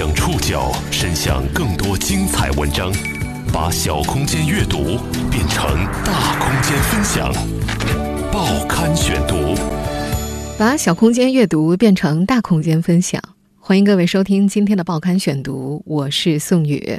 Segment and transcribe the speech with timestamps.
[0.00, 2.90] 将触角伸向更多精彩文章，
[3.52, 4.96] 把小空间阅读
[5.30, 7.30] 变成大空间分享。
[8.32, 9.54] 报刊选读，
[10.58, 13.22] 把小空间阅读变成大空间分享。
[13.58, 16.98] 欢迎各位收听今天的报刊选读，我是宋宇。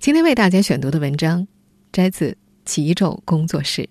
[0.00, 1.46] 今天为大家选读的文章
[1.92, 3.88] 摘自极昼工作室。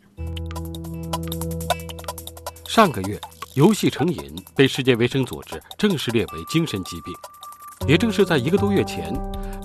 [2.67, 3.17] 上个月，
[3.55, 7.13] 游戏成瘾被世界卫生组织正式列为精神疾病。
[7.87, 9.13] 也正是在一个多月前，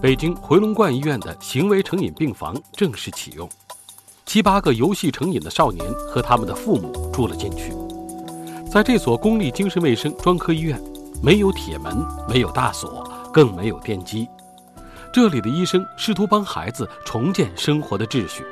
[0.00, 3.48] 北京回龙观医院的行为成瘾病房正式启用，
[4.24, 7.72] 七八个游戏成瘾的少年和他们的父母住了进去。
[8.70, 10.80] 在这所公立精神卫生专科医院，
[11.22, 14.28] 没有铁门，没有大锁，更没有电机。
[15.12, 18.44] 这里的医生试图帮孩子重建生活的秩序，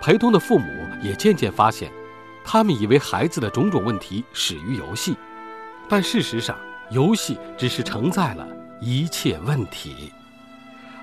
[0.00, 0.66] 陪同的父母
[1.02, 1.90] 也渐渐发现，
[2.44, 5.16] 他们以为孩子的种种问题始于游戏，
[5.88, 6.56] 但事实上，
[6.90, 8.46] 游戏只是承载了。
[8.80, 10.12] 一切问题。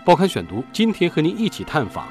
[0.05, 2.07] 报刊选读，今天和您一起探访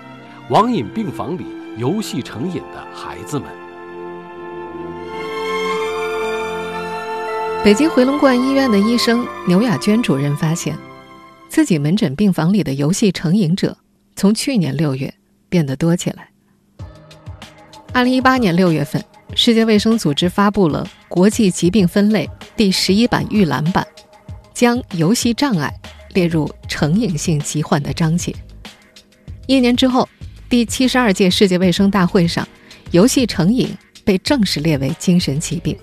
[0.48, 1.44] 网瘾病房里
[1.76, 3.48] 游戏成瘾的孩子们。
[7.64, 10.76] 北京回龙观医院的医生牛雅娟主任发现，
[11.48, 13.76] 自己门诊病房里的游戏成瘾者
[14.16, 15.14] 从去年六月
[15.48, 16.28] 变得多起来。
[17.92, 19.04] 二零一八年六月份，
[19.36, 23.86] 世界卫生组织发布了国际疾病分类第十一版预览版。
[24.54, 25.72] 将游戏障碍
[26.14, 28.34] 列入成瘾性疾患的章节。
[29.46, 30.08] 一年之后，
[30.48, 32.46] 第七十二届世界卫生大会上，
[32.90, 33.68] 游戏成瘾
[34.04, 35.76] 被正式列为精神疾病。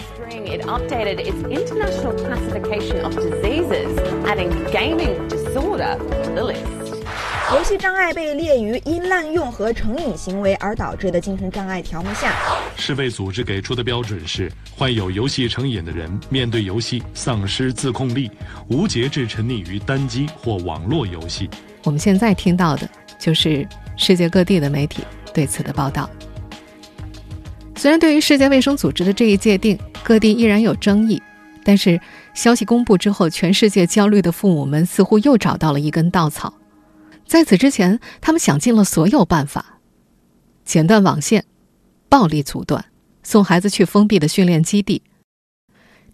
[7.51, 12.31] 游戏障碍被列于因滥用和成瘾行为而导致的精神障碍条目下。
[12.77, 18.29] 世卫组织给出的标准是：患有游戏成瘾的人面对游戏丧失自控力，
[18.67, 21.49] 无节制沉溺于单机或网络游戏。
[21.83, 25.03] 我们现在听到的就是世界各地的媒体
[25.33, 26.07] 对此的报道。
[27.75, 31.19] 虽然对于世界卫生组织的这一界定，各地依然有争议，
[31.63, 31.99] 但是
[32.35, 36.53] 消息公布之后，全世界焦虑的父母们似乎又找到了一根稻草。
[37.29, 39.79] 在此之前，他们想尽了所有办法，
[40.65, 41.45] 剪断网线，
[42.09, 42.83] 暴力阻断，
[43.21, 45.03] 送孩子去封闭的训练基地。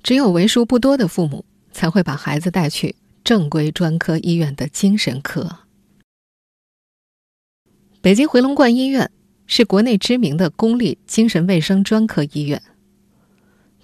[0.04, 5.60] 只有为数不多的父母才会把孩子带去正规专科医院的精神科。
[8.02, 9.10] 北京回龙观医院
[9.48, 12.62] 是国内知名的公立精神卫生专科医院，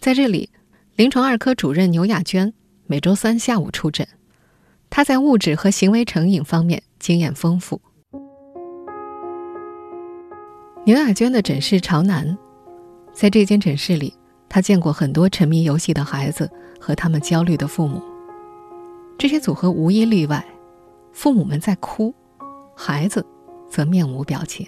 [0.01, 0.49] 在这里，
[0.97, 2.53] 临床二科主任牛雅娟
[2.87, 4.05] 每周三下午出诊。
[4.89, 6.83] 她在物质和行为成瘾方面。
[7.01, 7.81] 经验丰富。
[10.85, 12.37] 牛雅娟的诊室朝南，
[13.11, 14.13] 在这间诊室里，
[14.47, 18.01] 她见过很多沉迷游戏的孩子和他们焦虑的父母。
[19.17, 20.43] 这些组合无一例外，
[21.11, 22.13] 父母们在哭，
[22.75, 23.25] 孩子
[23.69, 24.65] 则面无表情。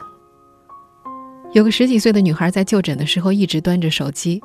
[1.54, 4.42] 有个十几岁的女孩在就诊的时候一直端着手机，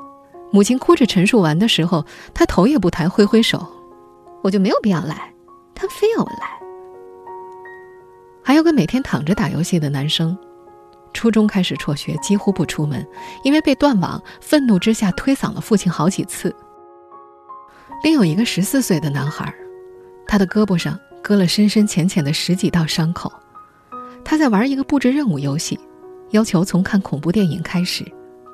[0.50, 3.66] 母亲哭着陈述完的时候，她头也不抬，挥挥手
[4.44, 5.32] ：“我就没有必要来，
[5.74, 6.58] 他非要我来。”
[8.48, 10.34] 还有个每天躺着打游戏的男生，
[11.12, 13.06] 初中开始辍学，几乎不出门，
[13.44, 16.56] 因为被断网，愤怒之下推搡了父亲好几次。
[18.02, 19.54] 另有一个十四岁的男孩，
[20.26, 23.30] 他的胳膊上割了深深浅浅的十几道伤口，
[24.24, 25.78] 他在玩一个布置任务游戏，
[26.30, 28.02] 要求从看恐怖电影开始，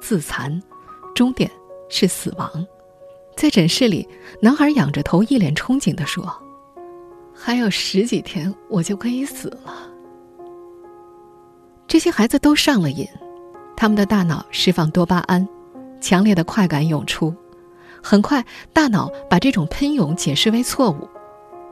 [0.01, 0.61] 自残，
[1.15, 1.49] 终点
[1.89, 2.51] 是死亡。
[3.37, 4.09] 在诊室里，
[4.43, 6.44] 男孩仰着头，一脸憧憬地说。
[7.35, 9.75] 还有十几天，我就可以死了。
[11.87, 13.07] 这些孩子都上了瘾，
[13.77, 15.47] 他们的大脑释放多巴胺，
[16.01, 17.35] 强烈的快感涌出。
[18.03, 21.09] 很快，大脑把这种喷涌解释为错误，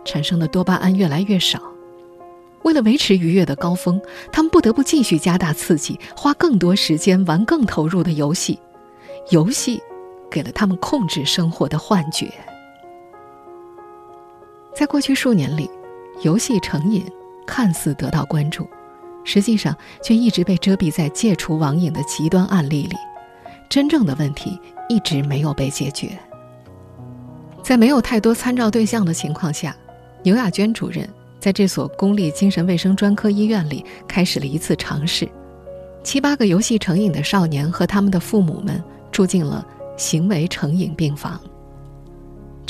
[0.04, 1.60] 产生的多巴胺越来越少。
[2.62, 4.00] 为了维持愉悦的高峰，
[4.30, 8.58] 他们不得不继续加大刺激，花更多时间玩更投入的游戏。
[9.30, 9.82] 游戏
[10.30, 12.32] 给了他们控制生活的幻觉。
[14.74, 15.70] 在过去数年里，
[16.22, 17.04] 游戏成瘾
[17.46, 18.66] 看似得到关注，
[19.24, 22.96] 实际上却一直被遮蔽在戒除网瘾的极端案例里。
[23.68, 24.58] 真正的问题
[24.88, 26.18] 一直没有被解决。
[27.62, 29.76] 在没有太多参照对象的情况下，
[30.22, 31.08] 牛亚娟主任
[31.38, 35.28] 在这所公立精神卫生专科医院里开始了一次尝试：
[36.02, 41.40] 七八个游戏成瘾的少年和他们的父母们住进了行为成瘾病房。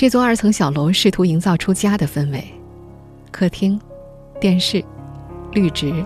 [0.02, 2.44] 这座二层小楼试图营造出家的氛围，
[3.30, 3.80] 客厅、
[4.40, 4.84] 电视、
[5.52, 6.04] 绿植。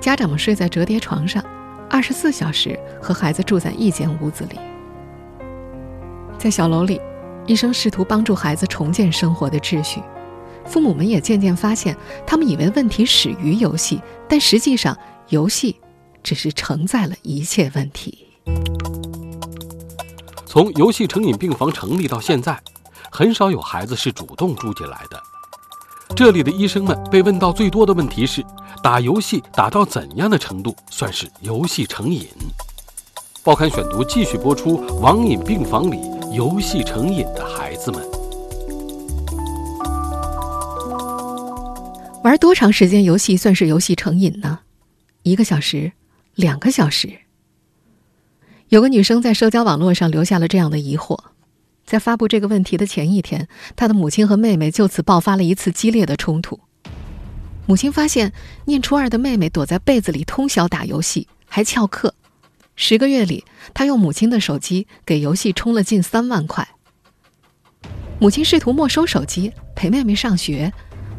[0.00, 1.44] 家长们睡在折叠床上，
[1.88, 4.58] 二十四小时和孩子住在一间屋子里。
[6.36, 7.00] 在小楼里，
[7.46, 10.02] 医生试图帮助孩子重建生活的秩序，
[10.66, 11.96] 父母们也渐渐发现，
[12.26, 14.98] 他们以为问题始于游戏，但实际上
[15.28, 15.76] 游戏
[16.20, 18.26] 只是承载了一切问题。
[20.52, 22.60] 从游戏成瘾病房成立到现在，
[23.10, 25.18] 很少有孩子是主动住进来的。
[26.14, 28.44] 这里的医生们被问到最多的问题是：
[28.82, 32.28] 打游戏打到怎样的程度算是游戏成瘾？
[33.42, 35.98] 报刊选读继续播出：网瘾病房里
[36.34, 38.06] 游戏成瘾的孩子们。
[42.22, 44.58] 玩多长时间游戏算是游戏成瘾呢？
[45.22, 45.90] 一个小时，
[46.34, 47.08] 两个小时。
[48.72, 51.18] 有个女生在社交网络上留下了这样的疑惑，
[51.84, 53.46] 在发布这个问题的前一天，
[53.76, 56.58] 她的母亲和妹妹就此爆发了一次激烈的冲突。
[57.66, 58.32] 母亲发现
[58.64, 62.14] 念初二的妹妹躲在被子里通宵打游戏，还翘课。
[62.74, 66.66] 十个月里，她用母亲的手机给游戏充了近三万块。
[68.18, 70.72] 母亲试图没收手机陪妹妹上学。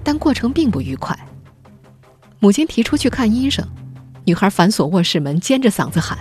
[0.03, 1.15] 但过程并不愉快。
[2.39, 3.63] 母亲提出去看医生，
[4.25, 6.17] 女孩反锁卧室门，尖着嗓子喊：“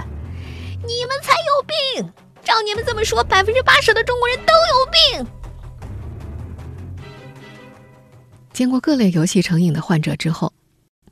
[0.85, 2.13] 你们才有病！
[2.45, 5.25] 照你们这么说，百分之八十的中国人都有病。”
[8.53, 10.53] 见过各类游戏成瘾的患者之后，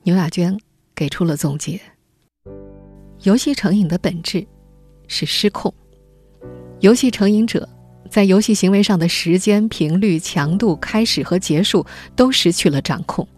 [0.02, 0.58] 牛雅娟
[0.94, 1.80] 给出了总结：
[3.22, 4.46] 游戏成瘾的本质
[5.06, 5.72] 是失控，
[6.80, 7.68] 游戏成瘾者。
[8.10, 13.28] 在游戏行为上的时间、频率、强度、开始和结束都失去了掌控，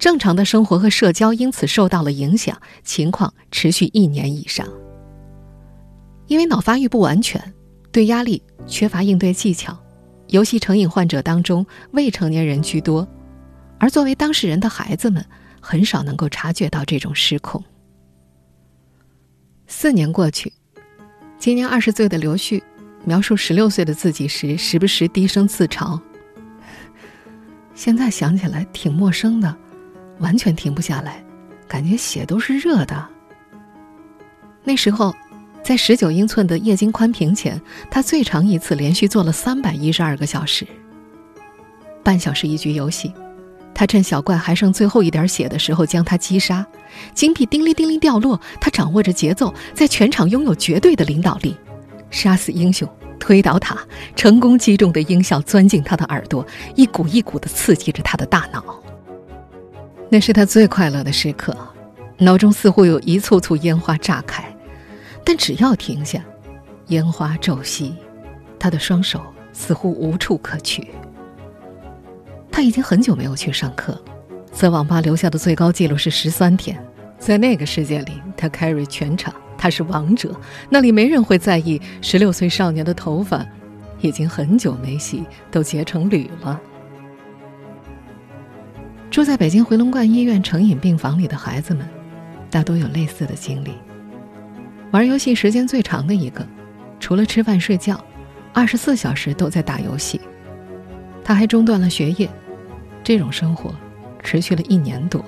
[0.00, 4.66] 正常的生活和社交因此受到了影响，情况持续一年以上。
[6.26, 7.40] 因为脑发育不完全，
[7.92, 9.76] 对压力缺乏应对技巧，
[10.28, 13.06] 游戏成瘾患者当中未成年人居多，
[13.78, 15.24] 而作为当事人的孩子们
[15.60, 17.62] 很少能够察觉到这种失控。
[19.66, 20.52] 四年过去，
[21.38, 22.62] 今年二十岁的刘旭。
[23.08, 26.00] 描述十六岁的自己时，时不时低声自嘲。
[27.72, 29.56] 现在想起来挺陌生的，
[30.18, 31.24] 完全停不下来，
[31.68, 33.08] 感觉血都是热的。
[34.64, 35.14] 那时候，
[35.66, 37.60] 在十九英寸的液晶宽屏前，
[37.90, 40.64] 他最长一次连续做了三百一十二个小时。
[42.04, 43.12] 半小时一局游戏，
[43.74, 46.64] 他趁小怪还剩最后一点血的时候将他击杀，
[47.14, 51.56] 金币叮铃叮铃掉落，他掌握着节奏，在全场拥有绝对的领导力。
[52.10, 53.76] 杀死英雄，推倒塔，
[54.14, 56.46] 成功击中的音效钻进他的耳朵，
[56.76, 58.62] 一股一股的刺激着他的大脑。
[60.08, 61.56] 那是他最快乐的时刻，
[62.18, 64.44] 脑中似乎有一簇簇烟花炸开，
[65.28, 66.24] 但只要停下，
[66.86, 67.92] 烟花骤熄，
[68.60, 69.20] 他的双手
[69.52, 70.86] 似乎无处可去。
[72.48, 74.00] 他已经很久没有去上课，
[74.52, 76.80] 在网吧留下的最高记录是十三天，
[77.18, 79.34] 在那个世界里，他 carry 全场。
[79.58, 80.38] 他是王者，
[80.70, 83.44] 那里没人会在意十六岁少年的头发
[84.00, 86.60] 已经很久没洗，都结成缕了。
[89.10, 91.88] 住在北京回龙观医院成瘾病房里的孩子们，
[92.48, 93.72] 大多有类似的经历。
[94.96, 96.42] 玩游戏时间最长的一个，
[96.98, 98.02] 除了吃饭睡觉，
[98.54, 100.18] 二十四小时都在打游戏。
[101.22, 102.26] 他还中断了学业，
[103.04, 103.74] 这种生活
[104.22, 105.22] 持续了一年多。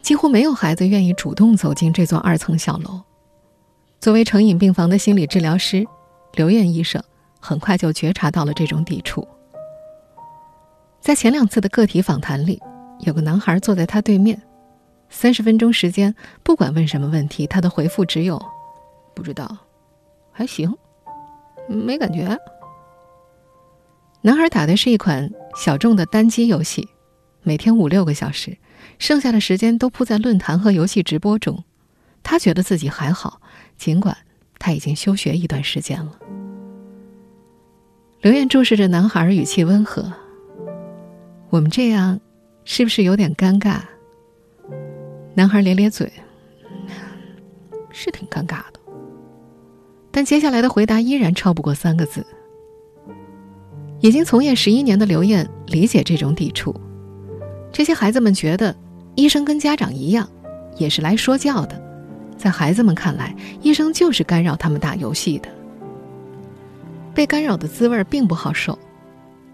[0.00, 2.98] 几乎没有孩子愿意主动走进这座二层小楼。
[4.00, 5.86] 作为成瘾病房的心理治疗师，
[6.32, 7.04] 刘艳医生
[7.40, 9.28] 很快就觉察到了这种抵触。
[10.98, 12.58] 在前两次的个体访谈里，
[13.00, 14.40] 有个男孩坐在他对面，
[15.10, 18.40] 三十分钟时间，不管问什么问题，他的回复只有
[19.14, 19.58] “不知道
[20.32, 20.72] ”“还行
[21.68, 22.38] ”“没感觉”。
[24.22, 26.88] 男孩打的是一款小众的单机游戏，
[27.42, 28.56] 每天五六个小时。
[28.98, 31.64] 剩下的时间都扑在论坛和游戏直播中，
[32.22, 33.40] 他觉得自己还好，
[33.76, 34.16] 尽管
[34.58, 36.18] 他已经休学一段时间了。
[38.20, 40.12] 刘艳注视着男孩，语气温和
[41.50, 42.20] ：“我们这样，
[42.64, 43.80] 是不是有点尴尬？”
[45.34, 46.12] 男孩咧咧嘴
[47.90, 48.80] ：“是挺尴尬的。”
[50.10, 52.26] 但接下来的回答依然超不过三个字。
[54.00, 56.74] 已经从业十一年的刘艳理解这种抵触，
[57.70, 58.74] 这些孩子们觉得。
[59.16, 60.26] 医生跟家长一样，
[60.76, 61.78] 也是来说教的。
[62.38, 65.48] 在孩子们看来，医生就是干扰他们打游戏的。
[67.12, 68.78] 被干扰的滋味并不好受。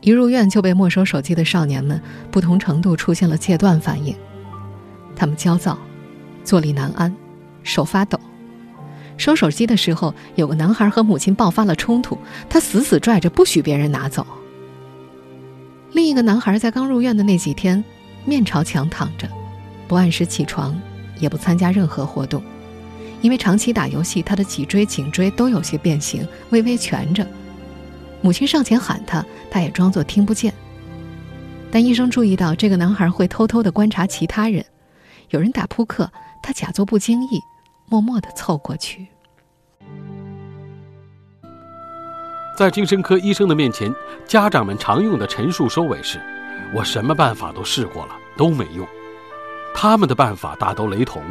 [0.02, 4.14] 一入院就被没收手机的少年们，不同程度出现了戒断反应。
[5.16, 5.76] 他们焦躁，
[6.44, 7.12] 坐立难安，
[7.62, 8.20] 手发抖。
[9.16, 12.18] 收手机的时候，有个男孩和母亲爆发了冲突，
[12.50, 14.26] 他死死拽着不许别人拿走。
[15.92, 17.82] 另一个男孩在刚入院的那几天，
[18.26, 19.26] 面朝墙躺着。
[19.88, 20.78] 不按时起床，
[21.18, 22.42] 也不参加任何活动，
[23.22, 27.26] 因为长期打游戏，他的脊椎、颈椎都有些变形，微微蜷着。
[28.20, 30.52] 母亲上前喊他，他也装作听不见。
[31.70, 34.64] 但医生注意到这个男孩会偷偷的观察其他人，
[35.30, 36.10] 有人打扑克，
[36.42, 37.40] 他假作不经意，
[37.86, 39.08] 默默的凑过去。
[42.56, 43.92] 在精神科医生的面前，
[44.26, 46.18] 家长们常用的陈述收尾是
[46.74, 48.86] ：“我什么办法都试过了，都没用。”
[49.74, 51.22] 他们的办法大都雷同：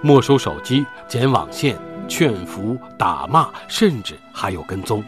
[0.00, 1.78] 没收手机、剪网线、
[2.08, 5.04] 劝服、打骂，甚至还有跟踪。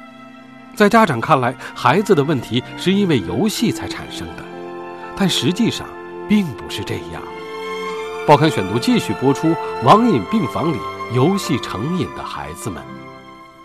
[0.77, 4.45] 在家长看来，孩子的问题是因为游戏才产生的，
[5.17, 5.89] 但实际上
[6.29, 7.23] 并不是这样。
[8.27, 9.55] 报刊选读继续播出：
[9.85, 10.79] 网瘾病房里
[11.15, 12.83] 游戏成瘾的孩子们。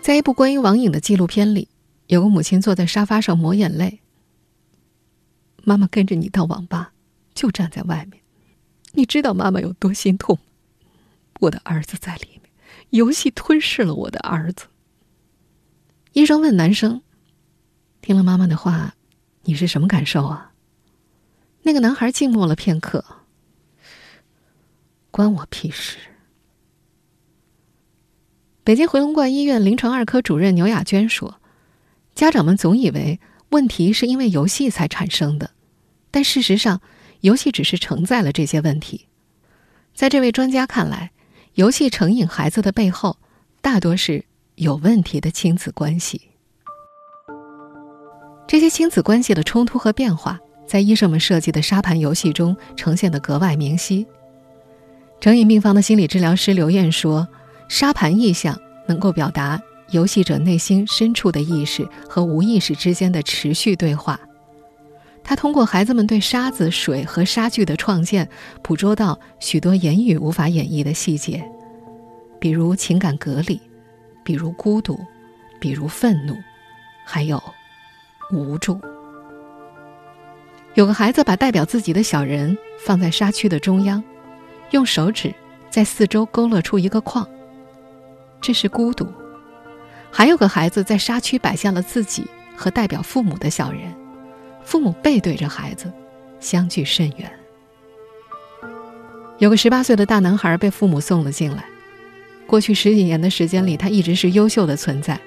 [0.02, 1.68] 在一部关于网瘾的纪录片里。
[2.08, 4.00] 有个母亲坐在沙发上抹眼泪。
[5.62, 6.92] 妈妈跟着你到网吧，
[7.34, 8.20] 就站在外面。
[8.92, 10.38] 你知道妈妈有多心痛？
[11.38, 12.50] 我的儿子在里面，
[12.90, 14.66] 游戏吞噬了我的儿子。
[16.12, 17.00] 医生问男生
[18.02, 18.96] ：“听了妈妈的话，
[19.44, 20.52] 你是什么感受啊？”
[21.62, 23.04] 那个男孩静默了片刻。
[25.20, 25.98] 关我屁事。
[28.64, 31.38] 北京回龙观医院临床二科主任牛雅娟说。
[32.14, 35.50] 家长们总以为问题是因为游戏才产生的，
[36.10, 36.80] 但事实上，
[37.20, 39.08] 游戏只是承载了这些问题。
[39.92, 41.10] 在这位专家看来，
[41.52, 43.18] 游戏成瘾孩子的背后，
[43.60, 44.24] 大多是
[44.54, 46.30] 有问题的亲子关系。
[48.48, 54.06] 这些亲子关系的冲突和变化，在医生们设计的沙盘游戏中呈现得格外明晰。
[55.20, 57.28] 成瘾病房的心理治疗师刘艳说
[57.68, 58.58] ：“沙盘意象
[58.88, 59.60] 能够表达。”
[59.90, 64.20] 游戏者内心深处的意识和无意识之间的持续对话，
[65.24, 68.28] 他通过孩子们对沙子、水和沙具的创建，
[68.62, 71.44] 捕捉到许多言语无法演绎的细节，
[72.38, 73.60] 比如情感隔离，
[74.22, 74.96] 比如孤独，
[75.58, 76.36] 比如愤怒，
[77.04, 77.42] 还有
[78.32, 78.80] 无助。
[80.74, 84.00] 有个孩子把代表自己的小人放在沙区的中央，
[84.70, 85.34] 用手指
[85.68, 87.26] 在四周勾勒出一个框，
[88.40, 89.06] 这是孤独。
[90.10, 93.94] 还有个孩子在沙区摆下了自己和代表父母的小人，
[94.64, 95.92] 父母背对着孩子，
[96.40, 97.30] 相距甚远。
[99.38, 101.64] 有个十八岁的大男孩被父母送了进来，
[102.46, 105.18] 过去十几年的时间里，他一直是优秀的存在。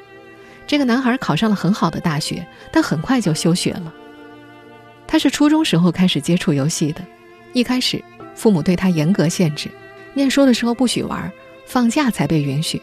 [0.68, 3.94] 这个男孩考上了很好的大学，但很快就休学了。
[5.08, 7.02] 他是初中时候开始接触游戏的，
[7.54, 8.04] 一开始
[8.36, 9.70] 父母对他严格限制，
[10.14, 11.32] 念书的时候不许玩，
[11.66, 12.82] 放假才被允许。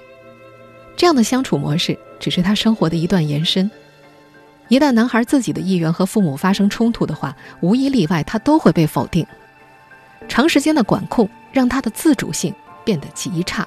[0.96, 3.70] 这样的相处模式只是他生活的一段延伸。
[4.68, 9.26] 一旦男孩自己的意愿和父母发生冲突的话，无一例外，他都会被否定。
[10.28, 12.54] 长时间的管控让他的自主性
[12.84, 13.66] 变得极差。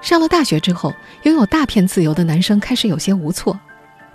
[0.00, 3.58] 上了大学之后，拥有大片自由的男生开始有些无措，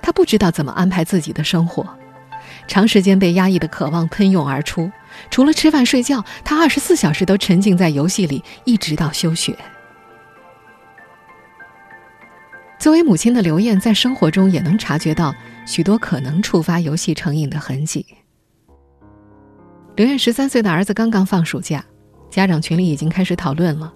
[0.01, 1.87] 他不知道怎么安排自己的生活。
[2.67, 4.89] 长时间被压抑的渴望喷涌而出，
[5.29, 9.57] 除了吃饭睡觉，他二十四小时都沉浸在游戏里，一直到休学。
[12.77, 15.33] 作为母亲的刘艳，在生活中也能察觉到
[15.65, 18.05] 许多可能触发游戏成瘾的痕迹。
[19.95, 21.83] 刘艳十三岁的儿子刚刚放暑假，
[22.29, 23.91] 家长群里已经开始讨论了。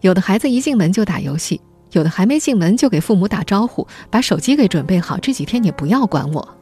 [0.00, 1.60] 有的孩子一进门就打游戏，
[1.92, 6.56] 有的还没进门就给父母打招呼，把手机给准备好，这几天你不要管我。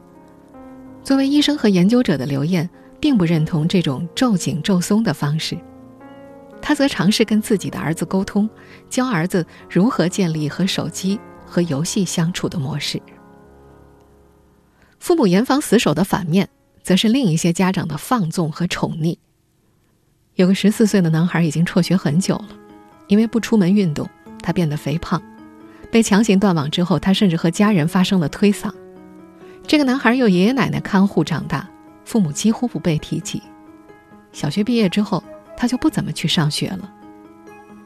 [1.03, 2.67] 作为医生和研究者的刘艳，
[2.99, 5.57] 并不认同这种骤紧骤松的方式。
[6.61, 8.49] 他则尝试跟自己的儿子沟通，
[8.89, 13.01] 教儿子如何建立和手机和游戏相处的模式。
[14.99, 16.49] 父母严防死守的反面，
[16.81, 19.17] 则是另一些家长的放纵和宠溺。
[20.35, 22.49] 有个十四岁的男孩已经辍学很久了，
[23.07, 24.09] 因为不出门运动，
[24.41, 25.21] 他变得肥胖。
[25.89, 28.73] 被强行断网之后，他甚至和家人发生了推搡。
[29.65, 31.69] 这个男孩由爷爷奶奶看护长大，
[32.07, 33.43] 父母几乎不被提及。
[34.31, 35.21] 小学毕业之后。
[35.59, 36.87] 他就不怎么去上学了，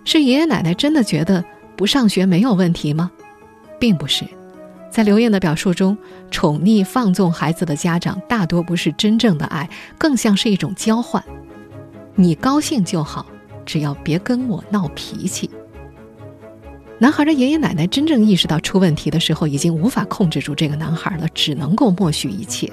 [0.04, 1.42] 是爷爷奶奶真的觉得
[1.78, 3.10] 不上学没有问题吗？
[3.80, 4.26] 并不是，
[4.90, 5.98] 在刘艳的表述中，
[6.30, 11.24] 宠溺放纵孩子的家长大多不是真正的爱，更像是一种交换。
[12.14, 13.26] 你高兴就好，
[13.66, 15.50] 只要别跟我闹脾气。
[17.00, 22.70] 男孩的爷爷奶奶真正意识到出问题的时候，已经无法控制住这个男孩了，只能够默许一切。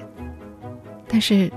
[1.09, 1.51] 但是，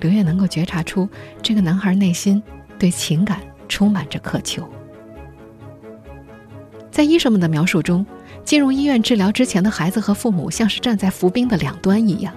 [0.00, 1.08] 刘烨能够觉察出
[1.42, 2.42] 这个男孩内心。
[2.80, 4.66] 对情感充满着渴求。
[6.90, 8.06] 在医生们的描述中，
[8.42, 12.32] 进入医院治疗之前的孩子和父母像是站在浮冰的两端一样，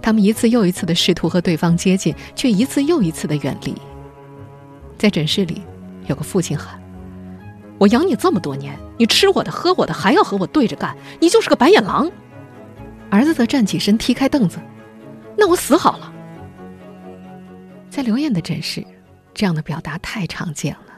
[0.00, 3.74] 他们一次又一次的试图和对方接近，却一次又一次的远离。
[4.96, 5.60] 在诊室里，
[6.06, 6.80] 有个父亲喊
[7.76, 12.08] ：“我养你这么多年，你吃我的喝我的，还要和我对着干，你就是个白眼狼。”
[13.10, 14.60] 儿子则站起身，踢开凳子
[15.40, 16.12] ：“那我死好了，
[17.88, 18.84] 在刘艳的诊室，
[19.32, 20.92] 这样的表达太常见了。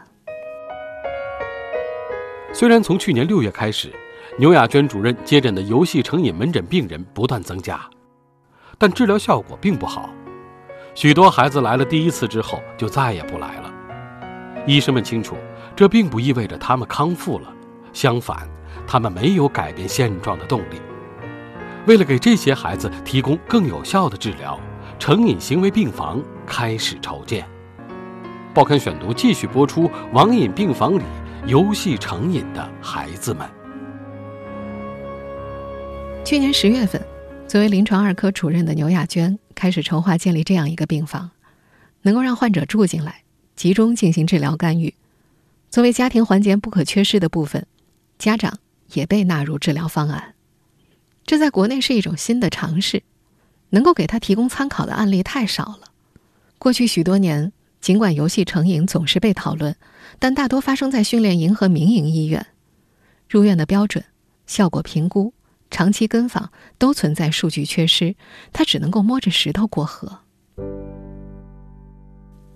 [2.52, 3.92] 虽然从去年六月开始，
[4.36, 7.80] 牛亚娟主任接诊的游戏成瘾门诊病人不断增加，
[8.78, 10.10] 但治疗效果并不好。
[10.92, 13.72] 许多孩子来了第一次之后就再也不来了。
[14.66, 15.36] 医生们清楚，
[15.76, 17.54] 这并不意味着他们康复了，
[17.92, 18.48] 相反，
[18.88, 20.82] 他们没有改变现状的动力。
[21.86, 24.58] 为了给这些孩子提供更有效的治疗，
[24.98, 27.46] 成瘾行为病房开始筹建。
[28.54, 31.02] 报刊选读继续播出：网瘾病房里。
[31.44, 33.44] 游戏成瘾的孩子们。
[36.24, 37.04] 去年十月份，
[37.48, 41.28] 作为临床二科主任的牛亚娟开始筹划建立这样一个病房，
[42.02, 43.24] 能够让患者住进来，
[43.56, 44.94] 集中进行治疗干预。
[45.68, 47.66] 作为家庭环节不可缺失的部分，
[48.20, 48.58] 家长
[48.92, 50.31] 也被纳入治疗方案。
[51.32, 53.02] 这在国内是一种新的尝试，
[53.70, 55.88] 能够给他提供参考的案例太少了。
[56.58, 57.54] 过去许多年。
[57.80, 59.74] 尽管游戏成瘾总是被讨论，
[60.18, 62.46] 但大多发生在训练营和民营医院。
[63.28, 64.04] 入院的标准、
[64.46, 65.32] 效果评估、
[65.70, 68.14] 长期跟访都存在数据缺失，
[68.52, 70.20] 他只能够摸着石头过河。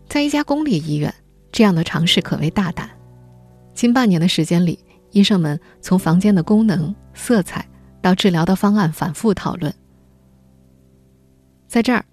[0.07, 1.13] 在一家公立医院，
[1.51, 2.89] 这样的尝试可谓大胆。
[3.75, 4.79] 近半年的时间里，
[5.11, 7.67] 医生们从房间的功能、色彩
[8.07, 9.75] 到治疗的方案反复讨论。
[11.67, 12.05] 在这儿，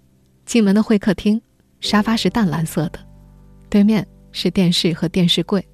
[0.44, 1.40] 进门的会客厅。
[1.80, 2.98] 沙发是淡蓝色的，
[3.68, 5.64] 对面是电视和电视柜，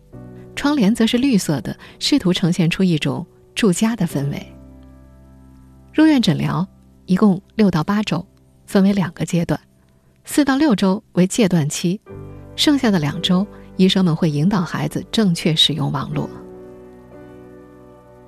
[0.54, 4.46] 窗帘则是绿色的，试图呈现出一种住家的氛围。
[5.94, 6.68] 入院诊疗
[7.06, 8.26] 一共六到八周，
[8.66, 9.58] 分为两个阶段，
[10.24, 11.98] 四到六周为戒断期，
[12.56, 13.46] 剩下的两周，
[13.76, 16.28] 医生们会引导孩子正确使用网络。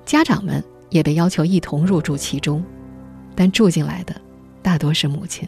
[0.05, 2.63] 家长们也被要求一同入住其中，
[3.35, 4.15] 但住进来的
[4.61, 5.45] 大多是母亲，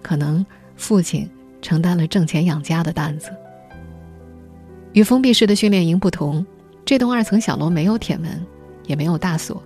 [0.00, 0.44] 可能
[0.74, 1.28] 父亲。
[1.60, 3.30] 承担了挣钱养家的担子。
[4.92, 6.46] 与封闭式的训练营不同，
[6.84, 8.40] 这栋二层小楼没有铁门，
[8.86, 9.60] 也没有大锁。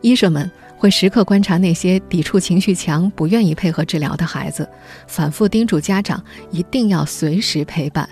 [0.00, 4.66] 医生们会时刻观察那些抵触情绪强、不愿意配合治疗的孩子，
[5.06, 8.08] 反复叮嘱家长一定要随时陪伴。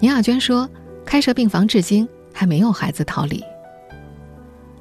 [0.00, 0.68] 倪亚娟说
[1.06, 3.40] ：“开设病房至今还没有孩子逃离。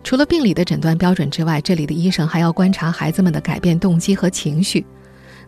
[0.08, 4.86] 除了病理的诊断标准之外，这里的医生还要观察孩子们的改变动机和情绪。”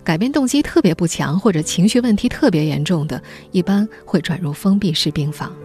[0.03, 5.55] 改变动机特别不强，或者情绪问题特别严重的，一般会转入封闭式病房。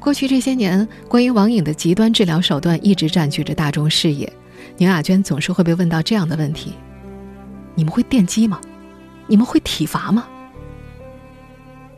[0.00, 4.32] 过去这些年，关于网瘾的极端治疗手段一直占据着大众视野。
[4.78, 6.72] 牛亚娟总是会被问到这样的问题
[7.76, 8.58] ：“你们会电击吗？
[9.26, 10.26] 你们会体罚吗？”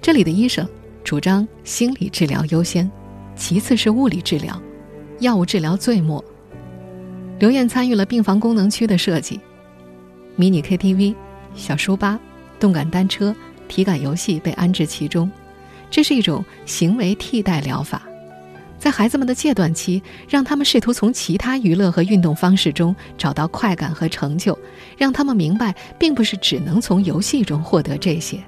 [0.03, 0.69] 这里的医生
[1.05, 2.91] 主张心理治疗优先，
[3.37, 4.61] 其次是物理治疗，
[5.21, 6.23] 药物治疗最末。
[7.39, 9.41] 刘艳参与了病房功能区的设计。
[10.37, 11.15] 迷你 KTV、
[11.55, 12.19] 小书吧、
[12.59, 13.35] 动感单车、
[13.69, 15.31] 体感游戏被安置其中，
[15.91, 18.03] 这是一种行为替代疗法，
[18.79, 24.59] 在孩子们的戒断期，让他们试图从其他娱乐和运动方式中找到快感和成就，
[24.99, 28.43] 让他们明白，并不是只能从游戏中获得这些。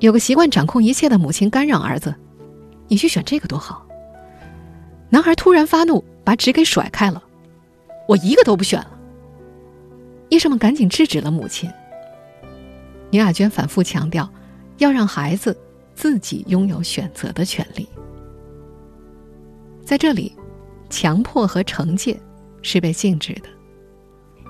[0.00, 2.14] 有个习惯掌控一切的母亲干扰儿子
[2.86, 3.86] ：“你去选这个多好。”
[5.10, 7.22] 男孩突然发怒，把纸给甩开了
[8.06, 8.98] ：“我一个都不选了。”
[10.28, 11.70] 医生们赶紧制止了母亲。
[13.10, 14.28] 倪亚娟反复强调，
[14.76, 15.56] 要让孩子
[15.94, 17.88] 自己拥有选择的权利。
[19.82, 20.36] 在这里，
[20.90, 22.20] 强迫和惩戒
[22.60, 23.48] 是被禁止的。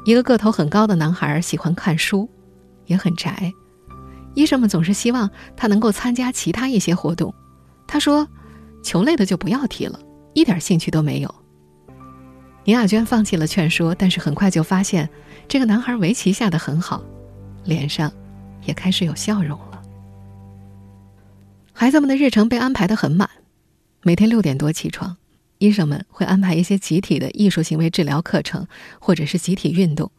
[0.04, 2.28] 一个个头很高的男孩喜欢看书，
[2.86, 3.52] 也很宅。
[4.34, 7.32] 医生们总是希望他能够参加其他一些活动。
[7.86, 8.26] 他说
[8.82, 10.00] ：“球类的就不要提了，
[10.34, 11.34] 一点兴趣都没有。”
[12.64, 15.08] 倪亚娟放弃了劝说，但是很快就发现，
[15.48, 17.02] 这个男孩围棋下的很好，
[17.64, 18.12] 脸上
[18.64, 19.82] 也开始有笑容了。
[21.72, 23.30] 孩子们的日程被安排的很满，
[24.02, 25.16] 每天六点多起床，
[25.56, 28.66] 医生们会安排一些集体的艺术行为治疗课程，
[28.98, 30.10] 或者是集体运动，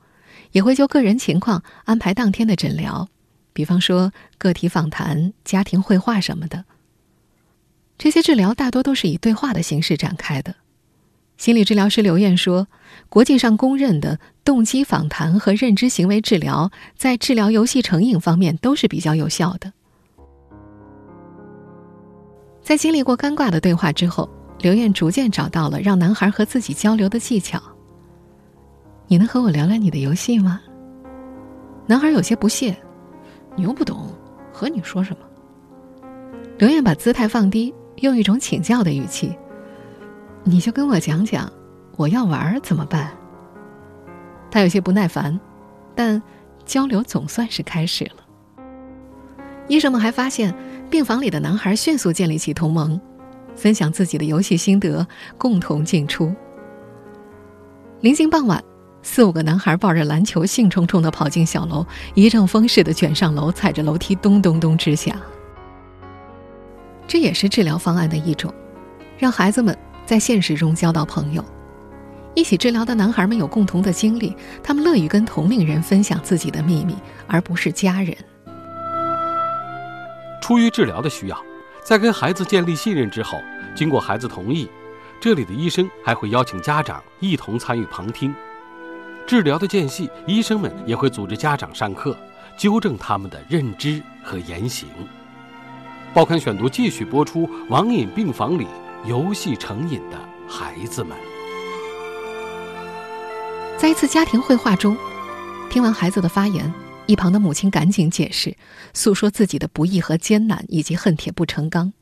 [0.52, 3.08] 也会就个人情况安排当天的诊疗，
[3.54, 6.66] 比方说个体访谈、家庭绘画什么的。
[8.00, 10.56] 这些治疗大多都是以对话的形式展开的。
[11.38, 12.68] 心理治疗师刘艳说
[13.10, 19.72] ：“国际上公认的动机访谈和认知行为治疗，在治疗游戏成瘾方面都是比较有效的。”
[22.64, 27.62] 在经历过尴尬的对话之后，刘艳逐渐找到了让男孩和自己交流的技巧。
[29.08, 30.62] 你能和我聊聊你的游戏吗？
[31.86, 32.74] 男孩有些不屑
[33.58, 34.08] ：“你又不懂，
[34.54, 35.26] 和你说什么？”
[36.60, 39.36] 刘艳把姿态放低，用一种请教的语气。
[40.44, 41.52] 你就跟我讲讲，
[41.98, 43.12] 我要玩怎么办？
[44.50, 45.40] 他有些不耐烦，
[45.94, 46.22] 但
[46.66, 48.64] 交流总算是开始了。
[49.68, 50.56] 医生们还发现，
[50.90, 53.00] 病房里的男孩迅速建立起同盟，
[53.56, 55.06] 分享自己的游戏心得，
[55.38, 56.34] 共同进出。
[58.02, 58.64] 临近傍晚，
[59.04, 61.86] 四五个男孩抱着篮球，兴冲冲地跑进小楼，
[62.16, 65.16] 一阵风似的卷上楼，踩着楼梯咚咚咚直响。
[67.10, 68.54] 这也是治疗方案的一种，
[69.18, 71.44] 让孩子们在现实中交到朋友。
[72.36, 76.96] 一起治疗的男孩们有共同的经历，他们乐于跟同龄人分享自己的秘密，
[77.26, 78.16] 而不是家人。
[80.40, 81.44] 出于治疗的需要，
[81.84, 83.40] 在跟孩子建立信任之后，
[83.76, 84.70] 经过孩子同意。
[85.20, 88.32] 这里的医生还会邀请家长一同参与旁听，
[89.26, 92.16] 治疗的间隙，医生们也会组织家长上课，
[92.56, 94.88] 纠正他们的认知和言行。
[96.12, 98.66] 报刊选读继续播出《网瘾病房里
[99.06, 100.18] 游戏成瘾的
[100.48, 101.16] 孩子们》。
[103.78, 104.98] 在一次家庭会话中，
[105.70, 106.74] 听完孩子的发言，
[107.06, 108.58] 一旁的母亲赶紧解释，
[108.92, 111.94] 诉说自己的不易和艰难，以及恨铁不成钢。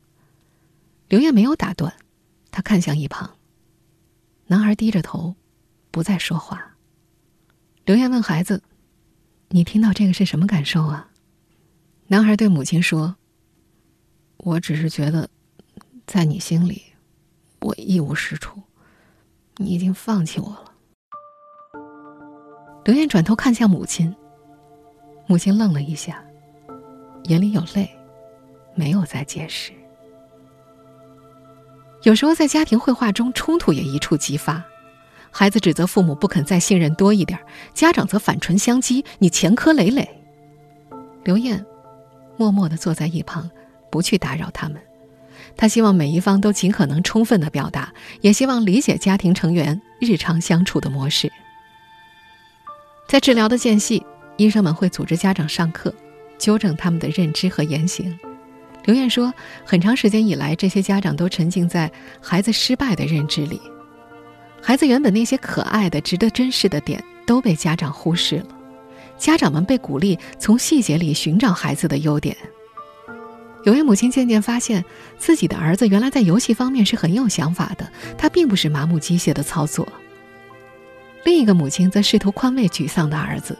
[1.08, 1.92] 刘烨没有打断。
[2.50, 3.34] 他看向一旁。
[4.46, 5.36] 男孩低着头，
[5.90, 6.76] 不再说话。
[7.84, 8.62] 刘烨问孩子
[9.50, 11.10] ：“你听到这个是什么感受啊？”
[12.08, 13.16] 男孩对母亲说
[14.38, 15.28] ：“我只是觉得，
[16.06, 16.82] 在你心里，
[17.60, 18.62] 我一无是处，
[19.56, 20.72] 你已经放弃我了。”
[22.84, 24.14] 刘艳转头看向母亲。
[25.26, 26.24] 母亲愣了一下，
[27.24, 27.90] 眼里有泪，
[28.74, 29.72] 没有再解释。
[32.04, 34.64] 有时候在家庭绘画中，冲突也一触即发。
[35.30, 37.38] 孩子指责父母不肯再信任多一点，
[37.74, 40.08] 家长则反唇相讥：“你前科累累。”
[41.24, 41.62] 刘艳
[42.38, 43.50] 默默的坐在一旁，
[43.90, 44.80] 不去打扰他们。
[45.56, 51.32] 他希望每一方都尽可能充分地表达，也希望理解家庭成员日常相处的模式。
[53.08, 54.04] 在治疗的间隙，
[54.36, 55.92] 医生们会组织家长上课，
[56.38, 58.16] 纠正他们的认知和言行。
[58.84, 59.32] 刘燕说
[59.66, 63.60] ：“很长时间以来，这些家长都沉浸在孩子失败的认知里，
[64.62, 68.46] 孩子原本那些可爱的、值得珍视的点都被家长忽视了。
[69.18, 72.36] 家长们被鼓励从细节里寻找孩子的优点。
[73.68, 74.82] 有位母亲渐渐发现
[75.18, 79.86] 自己的儿子原来在游戏方面是很有想法的，他并不是麻木机械的操作。
[81.22, 83.58] 另一个母亲则试图宽慰沮丧的儿子，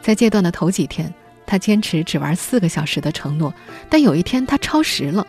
[0.00, 1.12] 在戒断的头几天。”
[1.46, 3.52] 他坚持只玩四个小时的承诺，
[3.90, 5.26] 但有一天他超时了。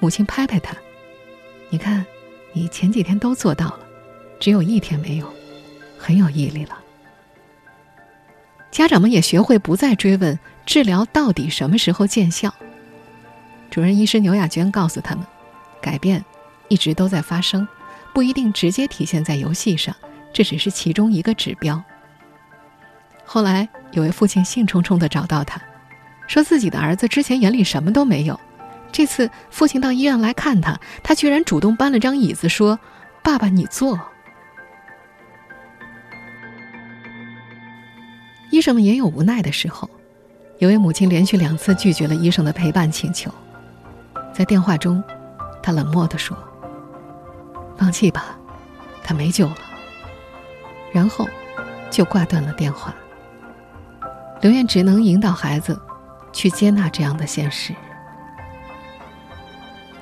[0.00, 0.74] 母亲拍拍他
[1.68, 2.06] ：“你看，
[2.54, 3.80] 你前几天都做到了，
[4.40, 5.30] 只有一天没有，
[5.98, 6.78] 很有毅力了。”
[8.72, 12.54] 家长们也学会不再追问治疗到底什么时候见效。
[13.72, 15.26] 主任医师牛亚娟告诉他们
[15.82, 16.22] ：“改变
[16.68, 17.66] 一直都在发生，
[18.12, 19.92] 不一定直接体现在游戏上，
[20.32, 21.82] 这只是其中一个指标。”
[23.26, 23.68] 后来。
[23.92, 25.60] 有位父亲兴冲冲地找到他，
[26.26, 28.40] 说自己的儿子之前眼里什么都没有，
[28.90, 32.78] 这次父亲到医院来看他，他居然主动搬了张椅子，说
[33.22, 34.00] ：“爸爸，你坐。”
[38.50, 39.90] 医生们也有无奈的时候，
[40.56, 43.30] 有位母亲连续两次拒绝了医生的陪伴请求，
[44.32, 45.02] 在电话中，
[45.62, 46.36] 他冷漠地说
[47.76, 48.36] ：“放弃吧，
[49.04, 49.56] 他没救了。”
[50.92, 51.28] 然后
[51.90, 52.94] 就挂断了电话。
[54.40, 55.78] 刘艳只能引导孩子
[56.32, 57.74] 去接纳这样的现实。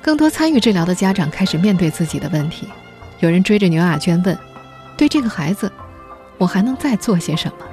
[0.01, 2.67] 更多参与治疗的家长开始面对自己的问题，
[3.19, 4.37] 有人追着牛雅娟问
[4.97, 5.71] ：“对这个孩子，
[6.37, 7.65] 我还能再做些什么？”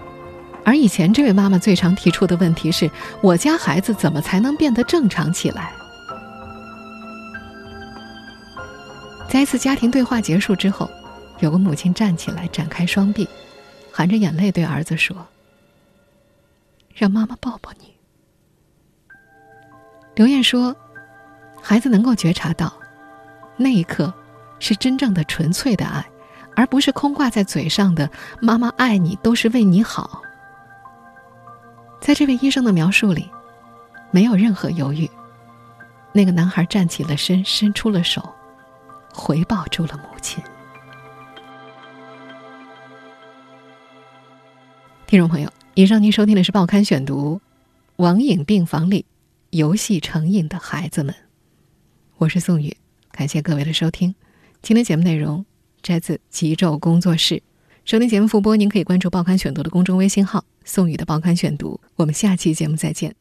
[0.63, 2.91] 而以前这位妈妈最常提出的问题是
[3.23, 5.73] ：“我家孩子怎么才能变得正常起来？”
[9.29, 10.91] 在一次家庭对话结束之后，
[11.41, 13.29] 有个母亲站起来，展开双臂，
[13.93, 15.15] 含着眼泪对儿子说。
[16.95, 17.95] 让妈妈抱抱你。
[20.17, 20.75] 刘燕说
[21.63, 22.73] ：“孩子能够觉察到，
[23.57, 24.13] 那一刻
[24.59, 26.05] 是真正的纯粹的爱，
[26.57, 28.11] 而不是空挂在嘴上的
[28.43, 30.23] ‘妈妈爱你’都是为你好。”
[32.01, 33.31] 在这位医生的描述里，
[34.11, 35.09] 没有任何犹豫。
[36.13, 38.35] 那个男孩站起了身，伸出了手，
[39.13, 40.43] 回报住了母亲。
[45.07, 45.51] 听众朋友。
[45.75, 47.37] 以上您收听的是《报刊选读》，
[48.03, 49.07] 网瘾病房里
[49.51, 51.15] 游戏成瘾的孩子们，
[52.17, 52.77] 我是宋宇，
[53.13, 54.13] 感谢各位的收听。
[54.61, 55.47] 今天节目内容
[55.83, 57.41] 摘自极昼工作室。
[57.85, 61.81] 收听节目复播，您可以关注《报刊选读》的公众微信号“宋宇的报刊选读”。
[61.95, 63.15] 我们下期节目再见。